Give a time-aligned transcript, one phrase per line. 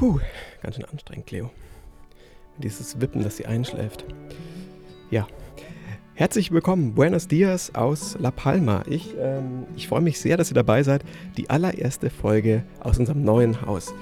[0.00, 0.18] Puh,
[0.62, 1.50] ganz schön anstrengend, Cleo.
[2.56, 4.06] Dieses Wippen, dass sie einschläft.
[5.10, 5.28] Ja.
[6.14, 8.82] Herzlich willkommen, Buenos Dias aus La Palma.
[8.88, 11.04] Ich, ähm, ich freue mich sehr, dass ihr dabei seid.
[11.36, 13.92] Die allererste Folge aus unserem neuen Haus.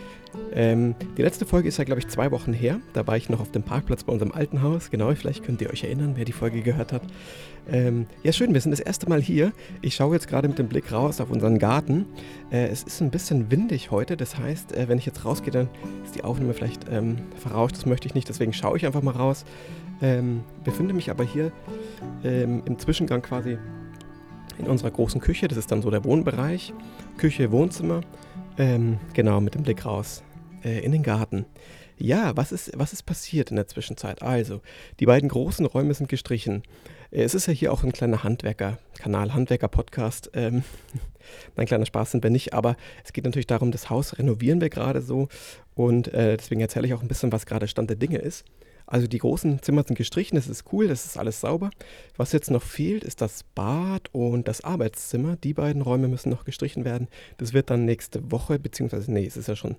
[0.52, 2.80] Ähm, die letzte Folge ist ja, glaube ich, zwei Wochen her.
[2.92, 4.90] Da war ich noch auf dem Parkplatz bei unserem alten Haus.
[4.90, 7.02] Genau, vielleicht könnt ihr euch erinnern, wer die Folge gehört hat.
[7.70, 9.52] Ähm, ja, schön, wir sind das erste Mal hier.
[9.82, 12.06] Ich schaue jetzt gerade mit dem Blick raus auf unseren Garten.
[12.50, 14.16] Äh, es ist ein bisschen windig heute.
[14.16, 15.68] Das heißt, äh, wenn ich jetzt rausgehe, dann
[16.04, 17.76] ist die Aufnahme vielleicht ähm, verrauscht.
[17.76, 18.28] Das möchte ich nicht.
[18.28, 19.44] Deswegen schaue ich einfach mal raus.
[20.00, 21.52] Ähm, befinde mich aber hier
[22.24, 23.58] ähm, im Zwischengang quasi
[24.58, 25.48] in unserer großen Küche.
[25.48, 26.72] Das ist dann so der Wohnbereich.
[27.16, 28.00] Küche, Wohnzimmer.
[28.58, 30.24] Ähm, genau, mit dem Blick raus
[30.64, 31.46] äh, in den Garten.
[31.96, 34.20] Ja, was ist, was ist passiert in der Zwischenzeit?
[34.22, 34.60] Also,
[34.98, 36.64] die beiden großen Räume sind gestrichen.
[37.12, 40.32] Äh, es ist ja hier auch ein kleiner Handwerker-Kanal, Handwerker-Podcast.
[40.34, 40.64] Ähm,
[41.56, 44.70] ein kleiner Spaß sind wir nicht, aber es geht natürlich darum, das Haus renovieren wir
[44.70, 45.28] gerade so
[45.76, 48.44] und äh, deswegen erzähle ich auch ein bisschen, was gerade Stand der Dinge ist.
[48.90, 51.70] Also die großen Zimmer sind gestrichen, das ist cool, das ist alles sauber.
[52.16, 55.36] Was jetzt noch fehlt, ist das Bad und das Arbeitszimmer.
[55.36, 57.08] Die beiden Räume müssen noch gestrichen werden.
[57.36, 59.76] Das wird dann nächste Woche, beziehungsweise, nee, es ist ja schon,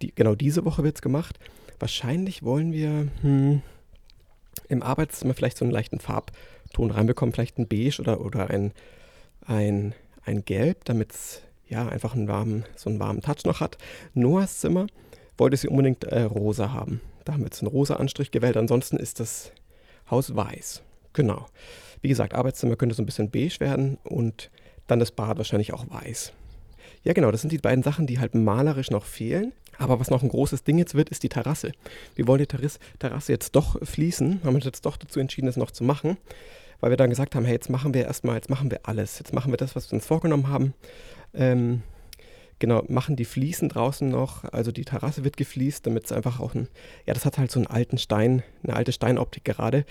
[0.00, 1.38] die, genau diese Woche wird es gemacht.
[1.78, 3.60] Wahrscheinlich wollen wir hm,
[4.70, 8.72] im Arbeitszimmer vielleicht so einen leichten Farbton reinbekommen, vielleicht ein Beige oder, oder ein,
[9.44, 13.76] ein, ein Gelb, damit es ja einfach einen warmen, so einen warmen Touch noch hat.
[14.14, 14.86] Noahs Zimmer
[15.38, 17.00] wollte sie unbedingt äh, rosa haben.
[17.24, 18.56] Da haben wir jetzt einen rosa Anstrich gewählt.
[18.56, 19.52] Ansonsten ist das
[20.10, 20.82] Haus weiß.
[21.12, 21.46] Genau.
[22.00, 24.50] Wie gesagt, Arbeitszimmer könnte so ein bisschen beige werden und
[24.86, 26.32] dann das Bad wahrscheinlich auch weiß.
[27.02, 29.52] Ja, genau, das sind die beiden Sachen, die halt malerisch noch fehlen.
[29.78, 31.72] Aber was noch ein großes Ding jetzt wird, ist die Terrasse.
[32.14, 32.46] Wir wollen die
[32.98, 36.16] Terrasse jetzt doch fließen, haben uns jetzt doch dazu entschieden, das noch zu machen,
[36.80, 39.18] weil wir dann gesagt haben, hey, jetzt machen wir erstmal, jetzt machen wir alles.
[39.18, 40.74] Jetzt machen wir das, was wir uns vorgenommen haben.
[41.34, 41.82] Ähm,
[42.58, 46.54] Genau, machen die Fliesen draußen noch, also die Terrasse wird gefliest, damit es einfach auch
[46.54, 46.68] ein,
[47.04, 49.84] ja, das hat halt so einen alten Stein, eine alte Steinoptik gerade.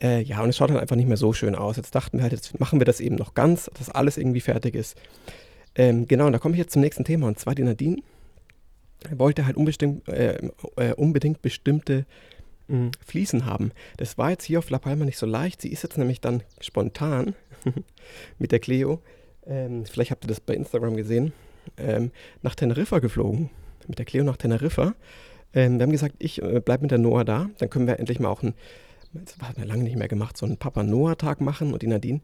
[0.00, 1.76] Äh, ja, und es schaut halt einfach nicht mehr so schön aus.
[1.76, 4.74] Jetzt dachten wir halt, jetzt machen wir das eben noch ganz, dass alles irgendwie fertig
[4.74, 4.96] ist.
[5.74, 8.02] Ähm, genau, und da komme ich jetzt zum nächsten Thema, und zwar die Nadine
[9.10, 10.38] wollte halt unbedingt, äh,
[10.76, 12.06] äh, unbedingt bestimmte
[12.68, 13.72] mh, Fliesen haben.
[13.96, 15.60] Das war jetzt hier auf La Palma nicht so leicht.
[15.60, 17.34] Sie ist jetzt nämlich dann spontan
[18.38, 19.00] mit der Cleo,
[19.46, 21.32] ähm, vielleicht habt ihr das bei Instagram gesehen,
[21.76, 22.10] ähm,
[22.42, 23.50] nach Teneriffa geflogen.
[23.86, 24.94] Mit der Cleo nach Teneriffa.
[25.54, 27.48] Ähm, wir haben gesagt, ich äh, bleibe mit der Noah da.
[27.58, 28.54] Dann können wir endlich mal auch ein,
[29.12, 31.72] das haben wir lange nicht mehr gemacht, so einen Papa-Noah-Tag machen.
[31.72, 32.20] Und die Nadine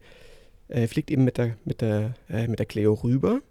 [0.67, 3.41] äh, fliegt eben mit der, mit, der, äh, mit der Cleo rüber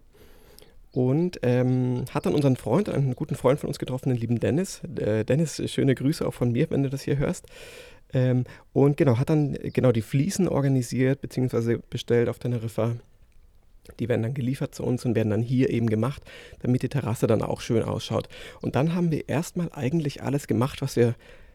[0.92, 4.82] und ähm, hat dann unseren Freund, einen guten Freund von uns getroffen, den lieben Dennis.
[4.96, 7.46] Äh, Dennis, schöne Grüße auch von mir, wenn du das hier hörst.
[8.12, 8.44] Ähm,
[8.74, 11.78] und genau, hat dann genau die Fliesen organisiert bzw.
[11.88, 12.96] bestellt auf Teneriffa
[13.98, 16.22] die werden dann geliefert zu uns und werden dann hier eben gemacht,
[16.60, 18.28] damit die Terrasse dann auch schön ausschaut.
[18.60, 21.14] Und dann haben wir erstmal eigentlich alles gemacht, was wir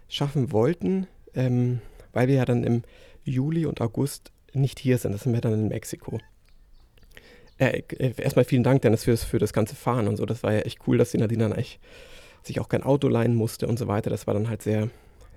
[0.09, 1.81] schaffen wollten, ähm,
[2.13, 2.83] weil wir ja dann im
[3.23, 5.11] Juli und August nicht hier sind.
[5.11, 6.19] Das sind wir dann in Mexiko.
[7.57, 10.25] Äh, äh, erstmal vielen Dank, Dennis, für, für das ganze Fahren und so.
[10.25, 11.79] Das war ja echt cool, dass die Nadine dann echt
[12.43, 14.09] sich auch kein Auto leihen musste und so weiter.
[14.09, 14.89] Das war dann halt sehr,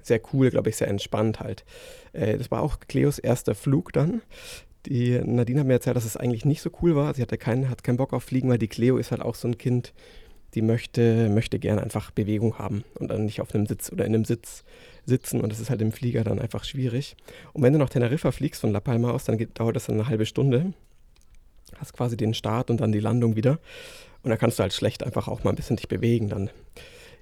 [0.02, 1.64] sehr cool, glaube ich, sehr entspannt halt.
[2.12, 4.22] Äh, das war auch Cleos erster Flug dann.
[4.86, 7.12] Die Nadine hat mir erzählt, dass es eigentlich nicht so cool war.
[7.14, 9.46] Sie hatte keinen, hat keinen Bock auf Fliegen, weil die Cleo ist halt auch so
[9.48, 9.92] ein Kind,
[10.54, 14.14] die möchte, möchte gerne einfach Bewegung haben und dann nicht auf einem Sitz oder in
[14.14, 14.64] einem Sitz
[15.04, 17.16] sitzen und das ist halt im Flieger dann einfach schwierig.
[17.52, 19.96] Und wenn du nach Teneriffa fliegst von La Palma aus, dann geht, dauert das dann
[19.96, 20.72] eine halbe Stunde.
[21.76, 23.58] Hast quasi den Start und dann die Landung wieder.
[24.22, 26.50] Und da kannst du halt schlecht einfach auch mal ein bisschen dich bewegen dann.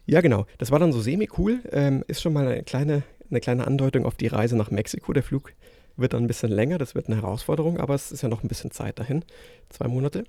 [0.07, 0.47] Ja, genau.
[0.57, 1.61] Das war dann so semi-cool.
[1.71, 5.13] Ähm, ist schon mal eine kleine, eine kleine Andeutung auf die Reise nach Mexiko.
[5.13, 5.53] Der Flug
[5.99, 8.49] wird dann ein bisschen länger, das wird eine Herausforderung, aber es ist ja noch ein
[8.49, 9.25] bisschen Zeit dahin.
[9.69, 10.25] Zwei Monate.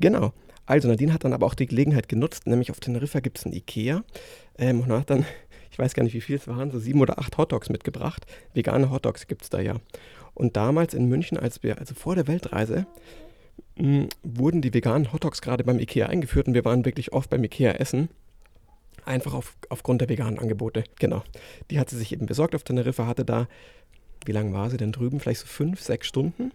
[0.00, 0.32] Genau.
[0.66, 3.52] Also Nadine hat dann aber auch die Gelegenheit genutzt, nämlich auf Teneriffa gibt es ein
[3.52, 4.04] Ikea
[4.58, 5.24] ähm, und hat dann,
[5.70, 8.26] ich weiß gar nicht wie viel es waren, so sieben oder acht Hotdogs mitgebracht.
[8.54, 9.76] Vegane Hotdogs gibt es da ja.
[10.34, 12.86] Und damals in München, als wir, also vor der Weltreise,
[13.76, 17.42] mh, wurden die veganen Hotdogs gerade beim Ikea eingeführt und wir waren wirklich oft beim
[17.44, 18.08] Ikea essen.
[19.04, 20.84] Einfach auf, aufgrund der veganen Angebote.
[20.98, 21.24] Genau.
[21.70, 23.48] Die hat sie sich eben besorgt auf Teneriffa, hatte da
[24.24, 25.20] wie lange war sie denn drüben?
[25.20, 26.52] Vielleicht so fünf, sechs Stunden.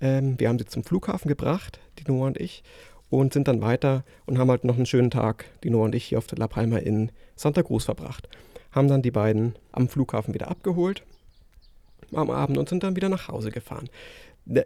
[0.00, 2.62] Ähm, wir haben sie zum Flughafen gebracht, die Noah und ich,
[3.08, 6.04] und sind dann weiter und haben halt noch einen schönen Tag, die Noah und ich,
[6.04, 8.28] hier auf der La Palma in Santa Cruz verbracht.
[8.72, 11.02] Haben dann die beiden am Flughafen wieder abgeholt
[12.14, 13.88] am Abend und sind dann wieder nach Hause gefahren.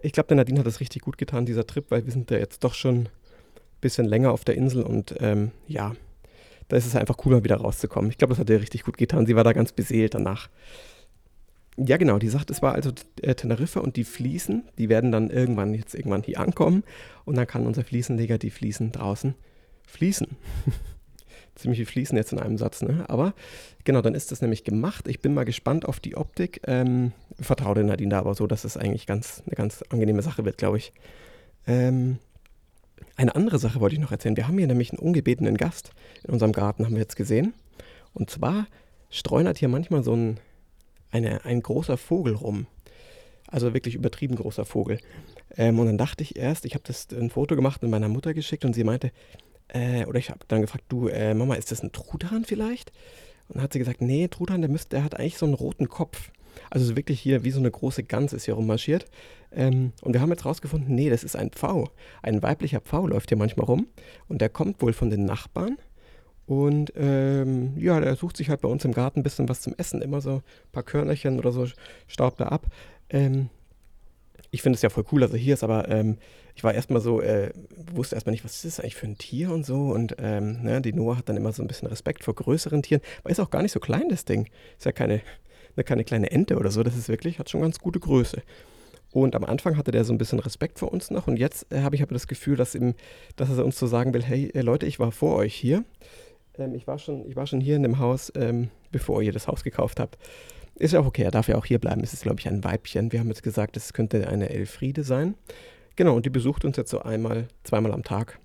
[0.02, 2.36] Ich glaube, der Nadine hat das richtig gut getan, dieser Trip, weil wir sind da
[2.36, 3.08] jetzt doch schon ein
[3.80, 5.94] bisschen länger auf der Insel und ähm, ja,
[6.68, 8.10] da ist es einfach cool, mal wieder rauszukommen.
[8.10, 9.26] Ich glaube, das hat ihr richtig gut getan.
[9.26, 10.48] Sie war da ganz beseelt danach.
[11.82, 12.90] Ja, genau, die sagt, es war also
[13.22, 16.84] äh, Teneriffa und die Fliesen, die werden dann irgendwann jetzt irgendwann hier ankommen
[17.24, 19.34] und dann kann unser Fliesenleger die Fliesen draußen
[19.86, 20.28] fließen.
[21.54, 23.04] ziemlich viel Fließen jetzt in einem Satz, ne?
[23.08, 23.34] Aber
[23.84, 25.08] genau, dann ist das nämlich gemacht.
[25.08, 26.60] Ich bin mal gespannt auf die Optik.
[26.66, 30.44] Ähm, vertraue den Nadine da aber so, dass es eigentlich ganz, eine ganz angenehme Sache
[30.44, 30.92] wird, glaube ich.
[31.66, 32.18] Ähm,
[33.16, 34.36] eine andere Sache wollte ich noch erzählen.
[34.36, 35.92] Wir haben hier nämlich einen ungebetenen Gast
[36.24, 37.52] in unserem Garten, haben wir jetzt gesehen.
[38.14, 38.66] Und zwar
[39.10, 40.40] streunert hier manchmal so ein,
[41.10, 42.66] eine, ein großer Vogel rum.
[43.46, 44.98] Also wirklich übertrieben großer Vogel.
[45.56, 48.32] Ähm, und dann dachte ich erst, ich habe das ein Foto gemacht und meiner Mutter
[48.32, 49.10] geschickt und sie meinte,
[49.68, 52.92] äh, oder ich habe dann gefragt, du, äh, Mama, ist das ein Truthahn vielleicht?
[53.48, 55.88] Und dann hat sie gesagt, nee, Truthahn, der, müsst, der hat eigentlich so einen roten
[55.88, 56.30] Kopf.
[56.68, 59.06] Also wirklich hier wie so eine große Gans ist hier rummarschiert.
[59.52, 61.90] Ähm, und wir haben jetzt rausgefunden, nee, das ist ein Pfau.
[62.22, 63.88] Ein weiblicher Pfau läuft hier manchmal rum.
[64.28, 65.78] Und der kommt wohl von den Nachbarn.
[66.50, 69.72] Und ähm, ja, der sucht sich halt bei uns im Garten ein bisschen was zum
[69.76, 70.02] Essen.
[70.02, 71.64] Immer so ein paar Körnerchen oder so
[72.08, 72.66] staubt er ab.
[73.08, 73.50] Ähm,
[74.50, 76.18] ich finde es ja voll cool, dass er hier ist, aber ähm,
[76.56, 77.52] ich war erstmal so, äh,
[77.94, 79.90] wusste erstmal nicht, was ist das eigentlich für ein Tier und so.
[79.90, 83.00] Und ähm, ne, die Noah hat dann immer so ein bisschen Respekt vor größeren Tieren.
[83.20, 84.48] Aber ist auch gar nicht so klein, das Ding.
[84.76, 85.20] Ist ja keine,
[85.76, 86.82] ne, keine kleine Ente oder so.
[86.82, 88.42] Das ist wirklich, hat schon ganz gute Größe.
[89.12, 91.28] Und am Anfang hatte der so ein bisschen Respekt vor uns noch.
[91.28, 92.94] Und jetzt äh, habe ich aber das Gefühl, dass, ihm,
[93.36, 95.84] dass er uns so sagen will: Hey äh, Leute, ich war vor euch hier.
[96.60, 99.48] Ähm, ich, war schon, ich war schon hier in dem Haus, ähm, bevor ihr das
[99.48, 100.18] Haus gekauft habt.
[100.76, 102.02] Ist ja auch okay, er darf ja auch hier bleiben.
[102.02, 103.12] Es ist, glaube ich, ein Weibchen.
[103.12, 105.34] Wir haben jetzt gesagt, es könnte eine Elfriede sein.
[105.96, 108.38] Genau, und die besucht uns jetzt so einmal, zweimal am Tag.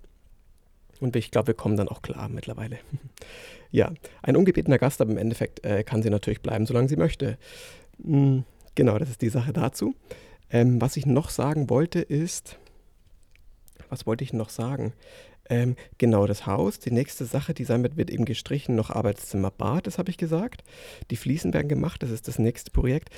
[1.00, 2.80] Und ich glaube, wir kommen dann auch klar mittlerweile.
[3.72, 3.92] ja,
[4.24, 7.38] ein ungebetener Gast, aber im Endeffekt äh, kann sie natürlich bleiben, solange sie möchte.
[7.98, 8.44] Mhm,
[8.76, 9.94] genau, das ist die Sache dazu.
[10.50, 12.58] Ähm, was ich noch sagen wollte ist,
[13.90, 14.94] was wollte ich noch sagen?
[15.50, 16.80] Ähm, genau, das Haus.
[16.80, 20.64] Die nächste Sache, die wird, wird eben gestrichen, noch Arbeitszimmer, Bad, das habe ich gesagt.
[21.12, 23.10] Die Fliesen werden gemacht, das ist das nächste Projekt.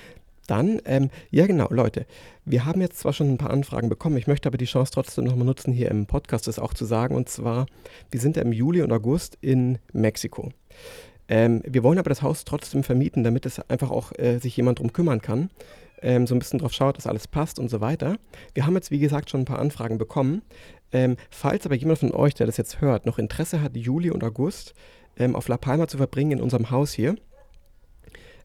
[0.48, 2.06] Dann, ähm, ja genau, Leute,
[2.46, 5.26] wir haben jetzt zwar schon ein paar Anfragen bekommen, ich möchte aber die Chance trotzdem
[5.26, 7.16] nochmal nutzen, hier im Podcast das auch zu sagen.
[7.16, 7.66] Und zwar,
[8.12, 10.52] wir sind ja im Juli und August in Mexiko.
[11.28, 14.80] Ähm, wir wollen aber das Haus trotzdem vermieten, damit es einfach auch äh, sich jemand
[14.80, 15.50] drum kümmern kann
[16.02, 18.18] ähm, so ein bisschen drauf schaut, dass alles passt und so weiter.
[18.54, 20.42] Wir haben jetzt, wie gesagt, schon ein paar Anfragen bekommen.
[20.92, 24.24] Ähm, falls aber jemand von euch, der das jetzt hört, noch Interesse hat, Juli und
[24.24, 24.74] August
[25.18, 27.16] ähm, auf La Palma zu verbringen in unserem Haus hier,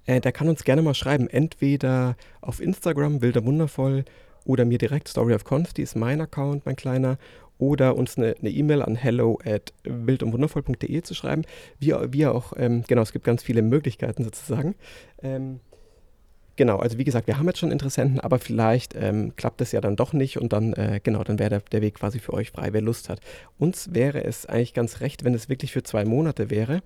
[0.07, 1.29] äh, der kann uns gerne mal schreiben.
[1.29, 4.05] Entweder auf Instagram, wilder wundervoll,
[4.45, 7.19] oder mir direkt Story of Conf, die ist mein Account, mein kleiner,
[7.59, 11.43] oder uns eine E-Mail e an hello at wildundwundervoll.de zu schreiben.
[11.79, 14.75] Wie, wie auch, ähm, genau, es gibt ganz viele Möglichkeiten sozusagen.
[15.23, 15.61] Ähm,
[16.63, 19.81] Genau, also wie gesagt, wir haben jetzt schon Interessenten, aber vielleicht ähm, klappt das ja
[19.81, 22.53] dann doch nicht und dann, äh, genau, dann wäre der, der, Weg quasi für euch
[22.53, 23.19] frei, wer Lust hat.
[23.59, 26.85] Uns wäre es eigentlich ganz recht, wenn es wirklich für zwei Monate wäre.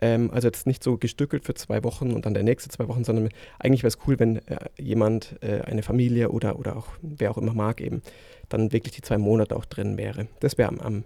[0.00, 3.04] Ähm, also jetzt nicht so gestückelt für zwei Wochen und dann der nächste zwei Wochen,
[3.04, 3.28] sondern
[3.58, 7.36] eigentlich wäre es cool, wenn äh, jemand, äh, eine Familie oder, oder auch wer auch
[7.36, 8.00] immer mag, eben
[8.48, 10.28] dann wirklich die zwei Monate auch drin wäre.
[10.40, 11.02] Das wäre am, am,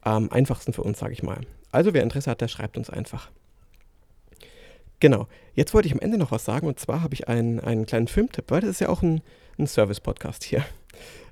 [0.00, 1.38] am einfachsten für uns, sage ich mal.
[1.70, 3.30] Also wer Interesse hat, der schreibt uns einfach.
[5.04, 5.28] Genau.
[5.52, 8.08] Jetzt wollte ich am Ende noch was sagen und zwar habe ich einen, einen kleinen
[8.08, 9.20] Filmtipp, weil das ist ja auch ein,
[9.58, 10.64] ein Service-Podcast hier.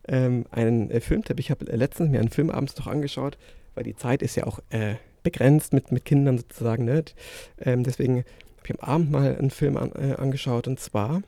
[0.09, 1.39] Ähm, einen äh, Filmtipp.
[1.39, 3.39] Ich habe letztens mir einen Film abends noch angeschaut,
[3.77, 6.85] weil die Zeit ist ja auch äh, begrenzt mit, mit Kindern sozusagen.
[6.85, 7.05] Ne?
[7.61, 11.23] Ähm, deswegen habe ich am Abend mal einen Film an, äh, angeschaut und zwar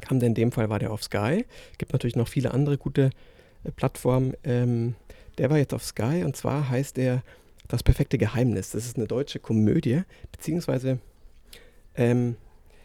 [0.00, 1.46] kam der in dem Fall war der auf Sky.
[1.78, 3.10] Gibt natürlich noch viele andere gute
[3.62, 4.34] äh, Plattformen.
[4.42, 4.96] Ähm,
[5.38, 7.22] der war jetzt auf Sky und zwar heißt der
[7.68, 8.72] Das perfekte Geheimnis.
[8.72, 10.02] Das ist eine deutsche Komödie,
[10.32, 10.98] beziehungsweise
[11.98, 12.36] ähm,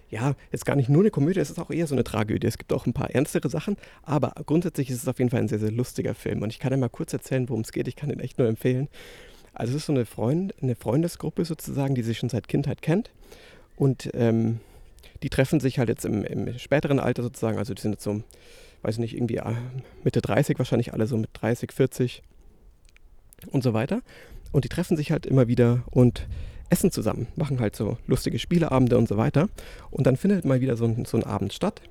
[0.10, 2.46] ja, jetzt gar nicht nur eine Komödie, es ist auch eher so eine Tragödie.
[2.46, 5.48] Es gibt auch ein paar ernstere Sachen, aber grundsätzlich ist es auf jeden Fall ein
[5.48, 6.44] sehr, sehr lustiger Film.
[6.44, 7.88] Und ich kann ja mal kurz erzählen, worum es geht.
[7.88, 8.90] Ich kann ihn echt nur empfehlen.
[9.54, 13.12] Also es ist so eine, Freund, eine Freundesgruppe sozusagen, die sich schon seit Kindheit kennt.
[13.76, 14.60] Und ähm,
[15.24, 17.58] die treffen sich halt jetzt im, im, späteren Alter sozusagen.
[17.58, 18.22] Also die sind jetzt so,
[18.84, 19.56] weiß ich nicht, irgendwie äh,
[20.04, 22.22] Mitte 30 wahrscheinlich, alle so mit 30, 40
[23.50, 24.02] und so weiter.
[24.52, 26.28] Und die treffen sich halt immer wieder und
[26.74, 29.48] essen zusammen, machen halt so lustige Spieleabende und so weiter.
[29.92, 31.82] Und dann findet mal wieder so ein, so ein Abend statt.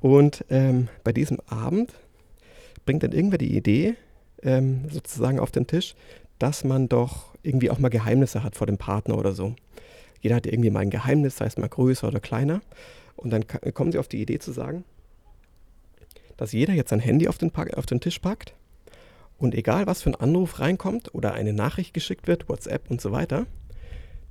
[0.00, 1.92] Und ähm, bei diesem Abend
[2.86, 3.96] bringt dann irgendwer die Idee
[4.42, 5.94] ähm, sozusagen auf den Tisch,
[6.38, 9.54] dass man doch irgendwie auch mal Geheimnisse hat vor dem Partner oder so.
[10.22, 12.62] Jeder hat irgendwie mal ein Geheimnis, sei es mal größer oder kleiner.
[13.16, 14.84] Und dann kommen sie auf die Idee zu sagen,
[16.38, 18.54] dass jeder jetzt sein Handy auf den, auf den Tisch packt
[19.38, 23.12] und egal was für ein Anruf reinkommt oder eine Nachricht geschickt wird, WhatsApp und so
[23.12, 23.46] weiter,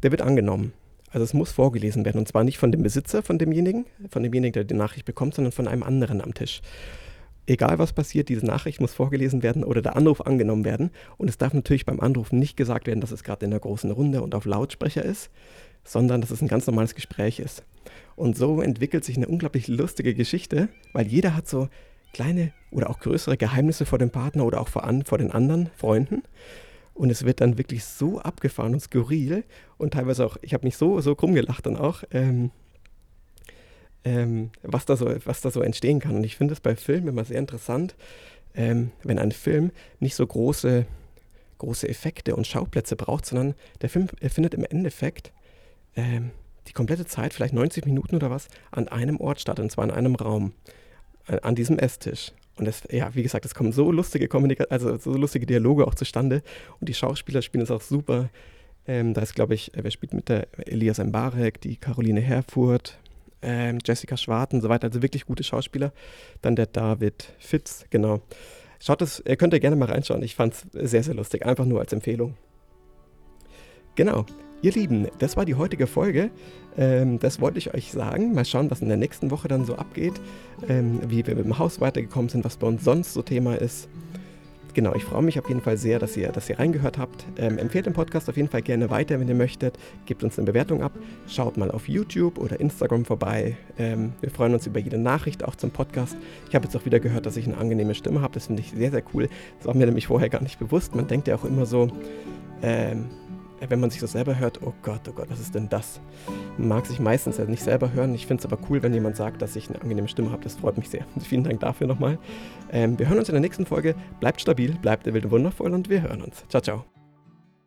[0.03, 0.73] der wird angenommen.
[1.09, 4.53] Also es muss vorgelesen werden und zwar nicht von dem Besitzer, von demjenigen, von demjenigen,
[4.53, 6.61] der die Nachricht bekommt, sondern von einem anderen am Tisch.
[7.45, 10.91] Egal was passiert, diese Nachricht muss vorgelesen werden oder der Anruf angenommen werden.
[11.17, 13.89] Und es darf natürlich beim Anruf nicht gesagt werden, dass es gerade in einer großen
[13.89, 15.31] Runde und auf Lautsprecher ist,
[15.85, 17.63] sondern dass es ein ganz normales Gespräch ist.
[18.17, 21.69] Und so entwickelt sich eine unglaublich lustige Geschichte, weil jeder hat so
[22.13, 25.69] kleine oder auch größere Geheimnisse vor dem Partner oder auch vor, an, vor den anderen
[25.77, 26.23] Freunden.
[26.97, 29.43] Und es wird dann wirklich so abgefahren und skurril
[29.77, 32.49] und teilweise auch, ich habe mich so, so krumm gelacht dann auch, ähm,
[34.03, 36.15] ähm, was, da so, was da so entstehen kann.
[36.15, 37.95] Und ich finde es bei Filmen immer sehr interessant,
[38.55, 40.87] ähm, wenn ein Film nicht so große,
[41.59, 45.31] große Effekte und Schauplätze braucht, sondern der Film findet im Endeffekt
[45.95, 46.31] ähm,
[46.67, 49.91] die komplette Zeit, vielleicht 90 Minuten oder was, an einem Ort statt, und zwar in
[49.91, 50.53] einem Raum,
[51.27, 52.31] an, an diesem Esstisch.
[52.57, 55.95] Und es, ja, wie gesagt, es kommen so lustige Kommunika also so lustige Dialoge auch
[55.95, 56.41] zustande
[56.79, 58.29] und die Schauspieler spielen es auch super.
[58.87, 62.97] Ähm, da ist, glaube ich, wer spielt mit der Elias Mbarek, die Caroline Herfurth,
[63.41, 65.91] ähm, Jessica Schwarten und so weiter, also wirklich gute Schauspieler.
[66.41, 68.21] Dann der David Fitz, genau.
[68.79, 70.23] Schaut das, ihr könnt ja gerne mal reinschauen.
[70.23, 71.45] Ich fand es sehr, sehr lustig.
[71.45, 72.35] Einfach nur als Empfehlung.
[73.95, 74.25] Genau.
[74.61, 76.31] Ihr Lieben, das war die heutige Folge.
[76.77, 78.33] Ähm, das wollte ich euch sagen.
[78.33, 80.13] Mal schauen, was in der nächsten Woche dann so abgeht.
[80.67, 83.87] Ähm, wie wir mit dem Haus weitergekommen sind, was bei uns sonst so Thema ist
[84.77, 87.25] genau, ich freue mich auf jeden Fall sehr, dass ihr, dass ihr reingehört habt.
[87.37, 89.75] Ähm, empfehlt den Podcast auf jeden Fall gerne weiter, wenn ihr möchtet.
[90.05, 90.91] Gebt uns eine Bewertung ab.
[91.27, 93.57] Schaut mal auf YouTube oder Instagram vorbei.
[93.79, 96.15] Ähm, wir freuen uns über jede Nachricht auch zum Podcast.
[96.47, 98.35] Ich habe jetzt auch wieder gehört, dass ich eine angenehme Stimme habe.
[98.35, 99.29] Das finde ich sehr, sehr cool.
[99.57, 100.93] Das war mir nämlich vorher gar nicht bewusst.
[100.93, 101.87] Man denkt ja auch immer so,
[102.61, 103.05] ähm,
[103.67, 105.99] wenn man sich das selber hört, oh Gott, oh Gott, was ist denn das?
[106.57, 108.13] Man mag sich meistens ja nicht selber hören.
[108.13, 110.43] Ich finde es aber cool, wenn jemand sagt, dass ich eine angenehme Stimme habe.
[110.43, 111.05] Das freut mich sehr.
[111.19, 112.17] Vielen Dank dafür nochmal.
[112.71, 113.95] Ähm, wir hören uns in der nächsten Folge.
[114.19, 116.43] Bleibt stabil, bleibt der wilde wundervoll und wir hören uns.
[116.49, 116.96] Ciao, ciao.